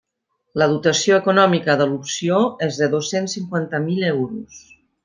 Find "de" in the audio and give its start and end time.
1.83-1.87, 2.81-2.91